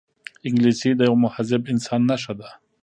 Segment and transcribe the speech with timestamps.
[0.47, 2.47] انګلیسي د یوه مهذب انسان نښه ده